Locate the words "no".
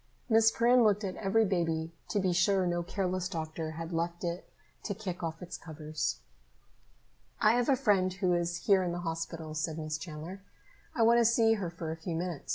2.65-2.81